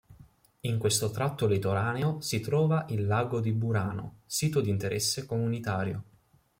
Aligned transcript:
In 0.61 0.79
questo 0.79 1.11
tratto 1.11 1.45
litoraneo 1.45 2.21
si 2.21 2.39
trova 2.39 2.87
il 2.89 3.05
Lago 3.05 3.39
di 3.39 3.51
Burano, 3.51 4.21
sito 4.25 4.59
di 4.59 4.71
interesse 4.71 5.27
comunitario. 5.27 6.03